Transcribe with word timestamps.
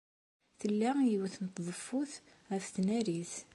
Tella 0.59 0.91
yiwet 1.09 1.35
n 1.43 1.47
tḍeffut 1.47 2.13
ɣef 2.51 2.65
tnarit. 2.75 3.33